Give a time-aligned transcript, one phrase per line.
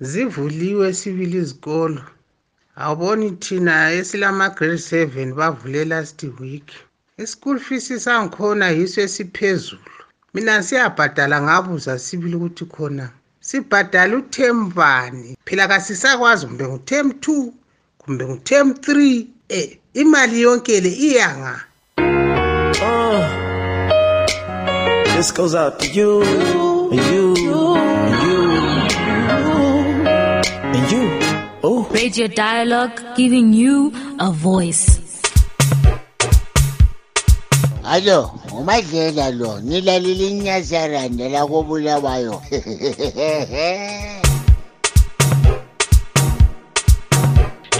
[0.00, 2.02] zivuliwe sibili izikolo.
[2.76, 6.68] Awuboni thina esilama-grade seven bavule last week
[7.18, 9.92] i-school fees sangikhona yiso esiphezulu.
[10.34, 17.54] Mina siyabhadala ngabuza sibili ukuthi khona sibhadala utem bani phela kasisakwazi kumbe ngutem two
[17.98, 19.28] kumbe ngutem three.
[19.50, 21.64] Um imali yonke le iyanga.
[22.82, 23.24] Uh,
[25.14, 26.22] this goes out to you
[26.92, 27.35] and you
[32.06, 35.00] radio dialogue giving you a voice.
[37.82, 41.28] Alo, umadlela lo, nilalile inyazaranda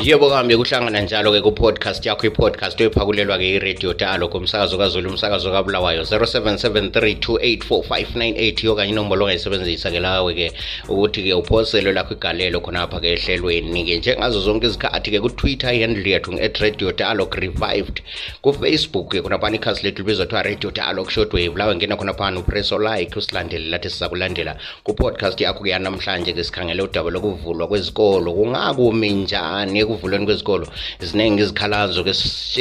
[0.06, 2.26] yebo kambi kuhlangana njalo-ke ku-podcast yakho.
[2.26, 10.52] I-podcast oyiphakulelwa-ke iradio talo kumsakazo kazulu umsakazo kabulawayo 0773284598 yokanye inombolo ongayisebenzisa-ke lawe-ke
[10.88, 13.98] ukuthi-ke uphoselwe lakho igalelo khonapha-ke ehlelweni-ke.
[13.98, 18.00] Njengazo zonke izikhathi-ke kutwitter ihandle yethu nge-at radio dialog revived
[18.42, 23.70] ku-facebook-ke khonaphana ikhasi lethu libizwa kuthiwa radio dialog shortwave lawe ngena khonaphana upreso like usilandele
[23.70, 28.32] lathi sizakulandela ku-podcast yakho-ke yanamhlanje-ke sikhangele udaba lokuvulwa kwezikolo.
[28.32, 30.66] Kungakumi njani ekuvulweni kwezikolo.
[31.00, 32.12] Ziningi izikhalazo ke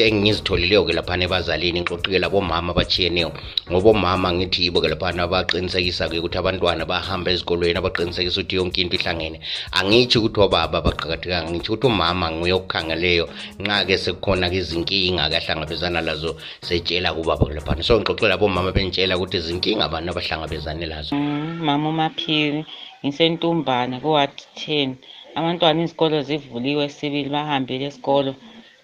[0.07, 3.31] engizitholileyo ke laphana ebazalini ngixoxike labomama abachiyeneyo
[3.69, 8.95] ngoba omama ngithi yibo ke laphana abaqinisekisa-ke ukuthi abantwana bahamba ezikolweni abaqinisekisa ukuthi yonke into
[8.95, 9.39] ihlangene.
[9.71, 13.25] Angitsho ukuthi obaba baqakathekanga ngitsho ukuthi umama nguye okukhangeleyo
[13.59, 17.83] nxa-ke sekukhona-ke izinkinga ke ahlangabezana lazo setshela kubaba ke laphana.
[17.83, 21.15] So ngixoxile labomama bentshela ukuthi izinkinga abantu abahlangabezane lazo.
[21.15, 22.65] Mm, mama umaphiri
[23.03, 24.97] ngisentumbane kuward ten.
[25.39, 28.31] Abantwana izikolo zivuliwe sibili bahambile esikolo.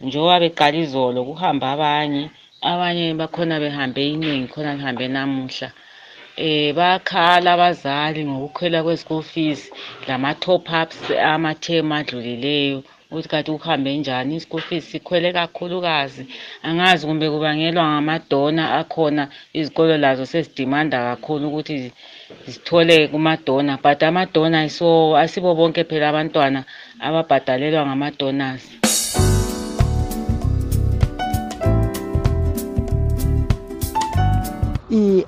[0.06, 2.24] Njengoba beqala izolo kuhamba abanye
[2.72, 5.70] abanye bakhona behambe inengi khona lihambe namuhla.
[6.46, 9.62] Eh bakhala abazali ngokukhwela kweschool fees
[10.08, 10.98] lama-top ups
[11.34, 12.80] amaterm adlulileyo
[13.12, 16.24] ukuthi kanti kuhambe njani i-school fees sikhwele kakhulukazi.
[16.68, 19.24] Angazi kumbe kubangelwa ngamadona akhona
[19.60, 21.92] izikolo lazo sezidimanda kakhulu ukuthi
[22.48, 24.58] zithole kumadona but amadona
[25.22, 26.64] asibo bonke phela abantwana
[27.00, 28.64] ababhadalelwa ngama-donors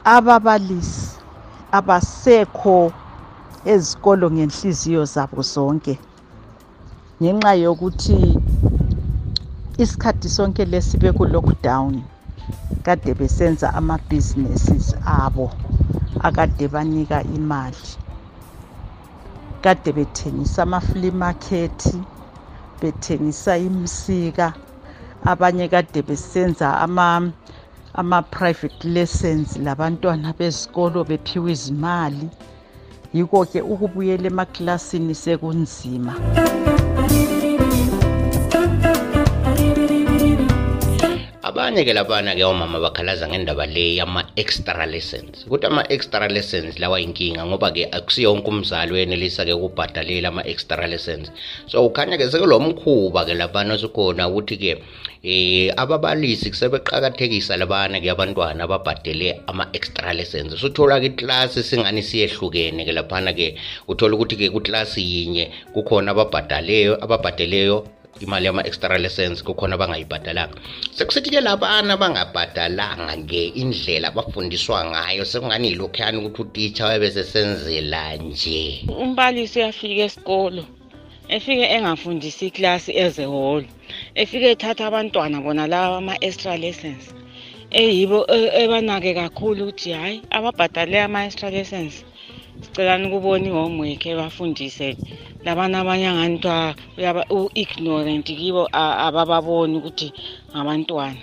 [0.03, 1.17] ababalisi
[1.71, 2.91] abasekho
[3.73, 5.95] ezikolo ngenhliziyo zabo zonke.
[7.21, 8.17] Ngenxa yokuthi
[9.83, 11.93] isikhathi sonke lesibe ku-lockdown
[12.85, 15.47] kade besenza ama-businesses abo.
[16.23, 17.77] Akade banika imali.
[19.61, 21.95] Kade bethengisa ama-flea market
[22.81, 24.53] bethengisa imsika
[25.25, 26.77] abanye kade besenza
[27.93, 32.29] ama-private lessons labantwana bezikolo bephiwe izimali.
[33.13, 36.13] Yiko-ke ukubuyela emakilasini sekunzima.
[41.53, 45.45] Abanye-ke labana-ke omama bakhalaza ngendaba le yama-extra lessons.
[45.45, 51.29] Ukuthi ama-extra lessons lawa inkinga ngoba-ke akusiyo wonke umzali wenelisa-ke ukubhadalela ama-extra lessons.
[51.69, 54.81] So kukhanya-ke sekulo mkhuba-ke labana osukhona ukuthi-ke
[55.21, 60.57] eh ababalisi kusebeqakathekisa labana-ke abantwana ababhadele ama-extra lessons.
[60.57, 67.85] Usuthola-ke iklasi singani siyehlukene-ke laphana-ke uthola ukuthi-ke kuklasi yinye kukhona ababhadaleyo ababhadeleyo
[68.23, 70.55] imali yama-extra lessons kukhona abangayibhadalanga.
[70.95, 78.85] Sekusithi-ke labana bangabhadalanga-ke indlela abafundiswa ngayo sekungani yilokhuyani ukuthi utitsha wayebesesenzela nje?
[78.87, 80.63] Umbalisi uyafika esikolo
[81.29, 83.67] efike engafundisi iklasi as a whole
[84.15, 87.03] efike ethatha abantwana bona laba ama-extra lessons
[87.71, 88.19] eyibo
[88.61, 91.93] ebanake kakhulu ukuthi hhayi ababhadale ama-extra lessons
[92.61, 94.87] sicelani ukubona i-homework ebafundise
[95.45, 100.13] labana abanye angani kuthiwa u-ignorant kibo abababoni ukuthi
[100.51, 101.21] ngabantwana.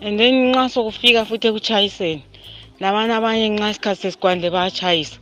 [0.00, 2.22] And then nxa sokufika futhi ekuchayiseni
[2.80, 5.18] labana abanye nxa isikhathi sesikwandle bayatshayisa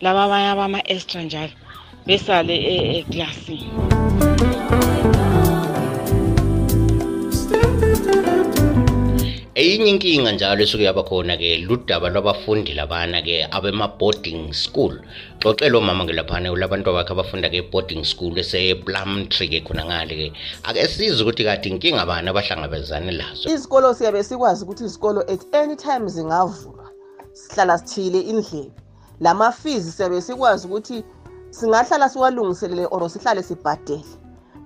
[0.00, 1.54] laba abanye abama-extra njalo
[2.06, 2.54] besale
[2.98, 3.70] eklasini.
[9.76, 14.94] Eyinye inkinga njalo esuke yaba khona-ke ludaba lwabafundi labana-ke abema-boarding school.
[15.40, 20.32] Xoxela omama-ke laphana kulabantu abakhe abafunda-ke e-boarding school ese-plumtree-ke khona ngale-ke.
[20.64, 23.48] Ake size ukuthi kade inkinga bani abahlangabezane lazo?
[23.48, 26.88] Izikolo siyabe sikwazi ukuthi izikolo at any time zingavulwa
[27.32, 28.72] sihlala sithile indlebe.
[29.20, 31.04] Lama-fees siyabe sikwazi ukuthi
[31.50, 34.04] singahlala siwalungiselele or sihlale sibhadele.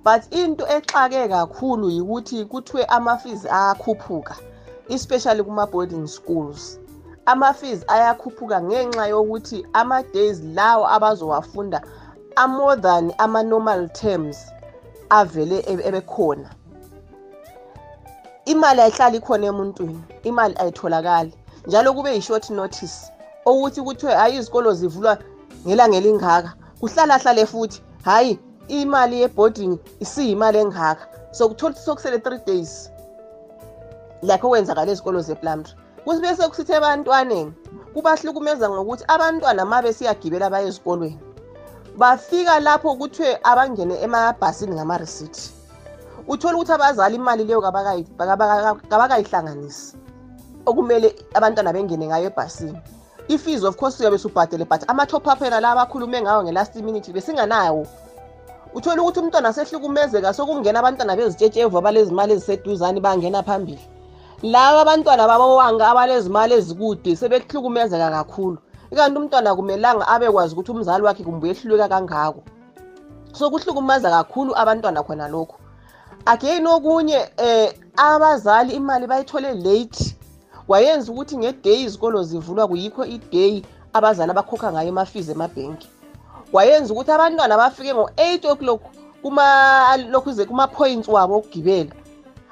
[0.03, 4.50] But into exake kakhulu yikuthi kuthiwe ama-fees ayakhuphuka
[4.89, 6.79] especially kuma-boarding schools
[7.25, 11.81] ama-fees ayakhuphuka ngenxa yokuthi ama-days lawo abazowafunda
[12.35, 14.37] a-more than ama-normal terms
[15.09, 16.49] avele ebe- ebekhona.
[18.45, 21.33] Imali ayihlali ikhona emuntwini imali ayitholakali
[21.67, 23.11] njalo kube yi-short notice
[23.45, 25.17] okuthi kuthiwe hhayi izikolo zivulwa
[25.67, 26.53] ngelanga elingaka.
[26.79, 31.07] Kuhlala hlale futhi hhayi imali ye-boarding isiyimali engaka.
[31.31, 32.91] So kuthola ukuthi sokusele three days
[34.23, 35.75] lakho okwenzakala ezikolo zeplumtry
[36.05, 37.53] kusibese kusithi ebantwaneni
[37.93, 41.19] kubahlukumeza ngokuthi abantwana ma besiyagibela baye ezikolweni
[41.97, 45.51] bafika lapho kuthiwe abangene emabhasini ngamarisithi
[46.27, 49.97] uthole ukuthi abazali imali leyo kabakayi- kabaka- kabakayihlanganisi
[50.65, 52.79] okumele abantwana bengene ngayo ebhasini.
[53.29, 57.87] I-fees of course uyabe subhadele but ama-top up ena la abakhulume ngawo nge-last minute besinganawo.
[58.73, 63.81] Uthole ukuthi umntwana asehlukumezeka sokungena abantwana bezitshetsheva abalezimali eziseduzane bangena phambili.
[64.43, 68.57] Laba abantwana babawanga abalezimali ezikude sebehlukumezeka kakhulu.
[68.91, 72.41] Ikanti umntwana kumelanga abekwazi ukuthi umzali wakhe kumbe uyehluleka kangako.
[73.33, 75.57] So kuhlukumaza kakhulu abantwana khona lokhu.
[76.25, 80.15] Again okunye eh abazali imali bayithole late.
[80.67, 83.61] Wayenza ukuthi ngeday izikolo zivulwa kuyikho iday
[83.93, 85.87] abazali abakhokha ngayo amafizi emabhenki.
[86.53, 88.81] Wayenza ukuthi abantwana bafike ngo-8 o'clock
[89.21, 92.00] kuma lokhuze kuma-points wabo okugibela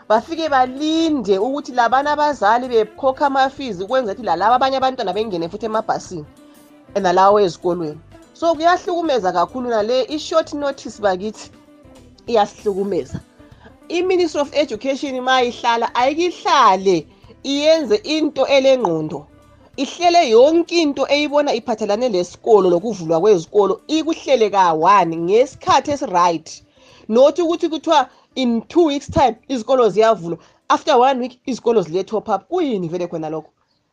[0.10, 6.26] bafike balinde ukuthi labana abazali bekhokha amafizi ukwenza ukuthi lalaba abanye abantwana bengene futhi emabhasini
[7.04, 8.02] nalawo ezikolweni
[8.34, 11.52] so kuyahlukumeza kakhulu nale i-short notice bakithi
[12.28, 13.20] iyasihlukumeza.
[13.90, 17.08] I-ministry of education ma ihlala ayikihlale
[17.44, 19.28] iyenze into elengqondo
[19.78, 26.64] ihlele yonke into eyibona iphathelane lesikolo lokuvulwa kwezikolo ikuhlele ka-one ngesikhathi esi-right.
[27.10, 30.38] Not ukuthi kuthiwa in two weeks time izikolo ziyavulwa.
[30.70, 32.48] After one week izikolo zile-top up.
[32.50, 33.50] Kuyini vele khona lokho?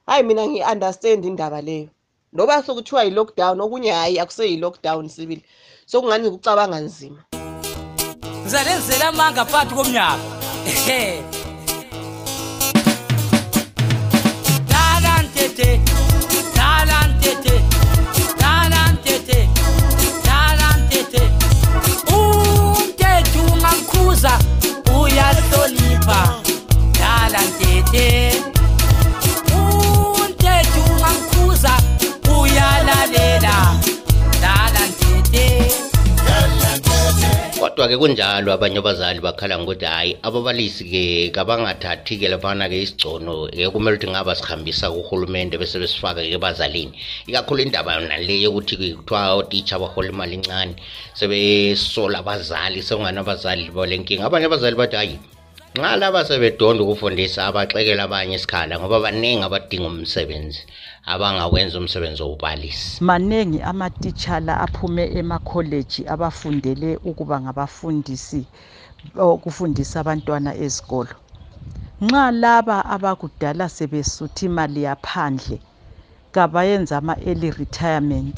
[0.06, 1.88] Hhayi mina ngi-understand indaba leyo.
[2.32, 5.44] Noba sokuthiwa yi-lockdown okunye hhayi akuseyi-lockdown sibili.
[5.86, 7.24] Sokungani ngikucabanga nzima.
[8.42, 10.18] Ngizalenzela amanga phakathi komnyaka.
[10.66, 11.22] Ehe.
[14.68, 15.80] Dlala ntete.
[16.54, 17.75] Dlala ntete
[37.76, 44.32] kodwa-ke kunjalo abanye abazali bakhala ngokuthi hhayi ababalisi-ke kabangathathi-ke laphana-ke isigcono ke kumele ukuthi ngaba
[44.32, 46.96] sihambisa kuhulumende bese besifaka-ke ebazalini.
[47.28, 50.72] Ikakhulu indaba nale yokuthi kuthiwa otitsha bahola imali encane
[51.12, 54.24] sebesola abazali sekungani abazali bale nkinga.
[54.24, 55.35] Abanye abazali bathi hhayi
[55.76, 60.62] nxa laba sebedonda ukufundisa abaxekele abanye isikhala ngoba baningi abadinga umsebenzi
[61.12, 68.40] abangawenza umsebenzi wowubalisi maningi amatitshala aphume emakholeji abafundele ukuba ngabafundisi
[69.18, 71.14] okufundisa abantwana ezikolo.
[72.04, 75.56] Nxa laba abakudala sebesuthi imali yaphandle
[76.34, 78.36] kabayenza ama-early retirement.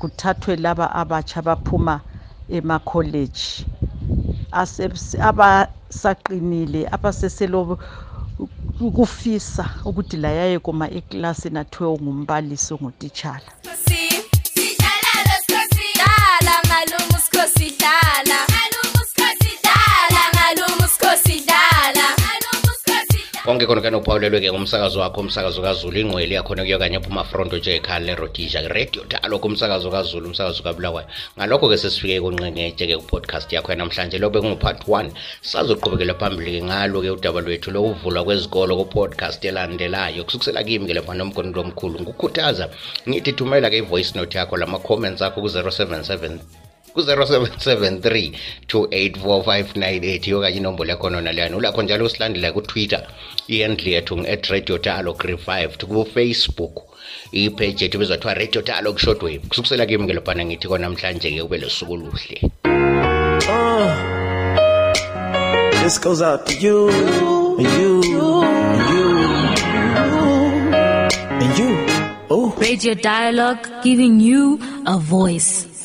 [0.00, 1.94] Kuthathwe laba abatsha baphuma
[2.56, 3.66] emakholeji
[4.52, 7.78] abasaqinile abaseselo
[8.80, 13.50] ukufisa ukuthi layaye kuma eklasini athiwe ungumbalisi ungutitshala
[15.98, 18.55] Dala ngalumu skhosi dala
[23.46, 27.76] konke khona kane uphawulelwe-ke ngumsakazo wakho umsakazo kazulu ingqweli yakhona kuyo kanye phuma fronto nje
[27.78, 31.06] ekhaya lerodisha radio talo kumsakazo kazulu umsakazo kabulawayo.
[31.38, 35.12] Ngalokho-ke sesifike kunqengetshe-ke kupodcast yakho yanamhlanje lobe kungu-part one.
[35.42, 40.24] Sazoqhubekela phambili-ke ngalo-ke udaba lwethu lokuvulwa kwezikolo kupodcast elandelayo.
[40.24, 42.66] Kusukusela kimi-ke lapha nomgono lomkhulu ngukhuthaza
[43.08, 46.65] ngithi thumela-ke i-voice note yakho lama-comments akho ku-077
[46.96, 48.32] ku-0773
[48.68, 53.02] 284 okanye inombolo yakhona naleyani ulakho njalo usilandela kutwitter
[53.48, 56.74] ihandle yethu ngu-at radio dialog revived kufacebook
[57.32, 62.40] ipage yethu ibizwa kuthiwa radio dialog shortwave kusukusela kimi ngelobhana ngithi konamhlanje-ke kube lusuku oluhle
[63.50, 63.96] ah,
[65.82, 66.90] This goes out to you,
[67.60, 68.42] you, you,
[71.42, 71.86] and you.
[72.28, 72.52] Oh.
[72.58, 75.75] Radio Dialogue giving you a voice.